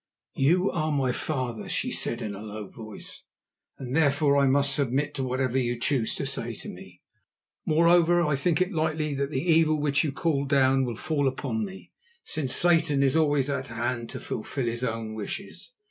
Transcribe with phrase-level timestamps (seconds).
[0.37, 3.21] "You are my father," she said in a low voice,
[3.77, 7.03] "and therefore I must submit to whatever you choose to say to me.
[7.67, 11.63] Moreover, I think it likely that the evil which you call down will fall upon
[11.65, 11.91] me,
[12.23, 15.71] since Satan is always at hand to fulfil his own wishes.